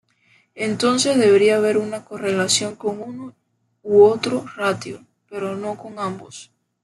Entonces 0.55 1.15
debería 1.19 1.57
haber 1.57 1.77
una 1.77 2.03
correlación 2.03 2.75
con 2.75 3.03
uno 3.03 3.35
u 3.83 4.01
otro 4.01 4.43
ratio, 4.55 5.05
pero 5.29 5.55
no 5.55 5.77
con 5.77 5.99
ambos. 5.99 6.49